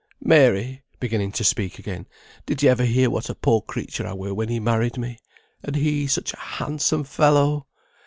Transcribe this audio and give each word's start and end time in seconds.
"Mary," 0.23 0.81
beginning 0.99 1.31
to 1.31 1.43
speak 1.43 1.77
again, 1.77 2.07
"did 2.47 2.63
you 2.63 2.71
ever 2.71 2.85
hear 2.85 3.07
what 3.07 3.29
a 3.29 3.35
poor 3.35 3.61
creature 3.61 4.07
I 4.07 4.13
were 4.13 4.33
when 4.33 4.49
he 4.49 4.59
married 4.59 4.97
me? 4.97 5.19
And 5.61 5.75
he 5.75 6.07
such 6.07 6.33
a 6.33 6.37
handsome 6.39 7.03
fellow! 7.03 7.67